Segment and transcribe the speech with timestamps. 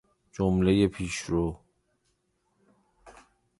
[0.31, 1.59] جمله پیشرو